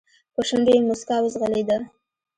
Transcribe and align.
په 0.33 0.41
شونډو 0.47 0.71
يې 0.75 0.81
موسکا 0.87 1.17
وځغلېده. 1.21 1.77